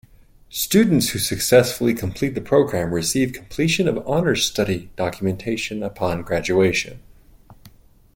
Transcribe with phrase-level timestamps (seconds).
[0.49, 7.03] Students who successfully complete the program receive Completion of Honors Study documentation upon graduation.